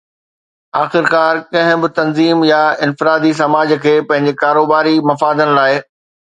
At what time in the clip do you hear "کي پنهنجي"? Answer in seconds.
3.87-4.37